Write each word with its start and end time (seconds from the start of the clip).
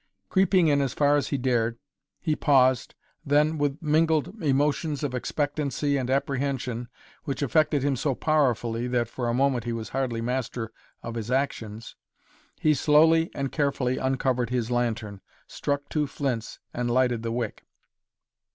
Creeping 0.29 0.67
in 0.67 0.81
as 0.81 0.93
far 0.95 1.15
as 1.15 1.27
he 1.27 1.37
dared, 1.37 1.77
he 2.19 2.35
paused, 2.35 2.95
then, 3.23 3.59
with 3.59 3.79
mingled 3.83 4.41
emotions 4.41 5.03
of 5.03 5.13
expectancy 5.13 5.95
and 5.95 6.09
apprehension 6.09 6.87
which 7.25 7.43
affected 7.43 7.83
him 7.83 7.95
so 7.95 8.15
powerfully 8.15 8.87
that 8.87 9.07
for 9.07 9.27
a 9.29 9.33
moment 9.35 9.63
he 9.65 9.73
was 9.73 9.89
hardly 9.89 10.19
master 10.19 10.71
of 11.03 11.13
his 11.13 11.29
actions, 11.29 11.95
he 12.59 12.73
slowly 12.73 13.29
and 13.35 13.51
carefully 13.51 13.99
uncovered 13.99 14.49
his 14.49 14.71
lantern, 14.71 15.21
struck 15.45 15.87
two 15.87 16.07
flints 16.07 16.57
and 16.73 16.89
lighted 16.89 17.21
the 17.21 17.31
wick. 17.31 17.67